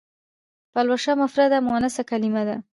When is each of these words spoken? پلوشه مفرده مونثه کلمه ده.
پلوشه 0.71 1.11
مفرده 1.21 1.57
مونثه 1.67 2.01
کلمه 2.09 2.43
ده. 2.47 2.55